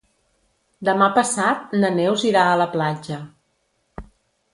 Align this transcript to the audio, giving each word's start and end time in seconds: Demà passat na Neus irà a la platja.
Demà 0.87 1.09
passat 1.17 1.75
na 1.83 1.91
Neus 1.97 2.23
irà 2.31 2.47
a 2.53 2.57
la 2.63 2.67
platja. 2.77 3.19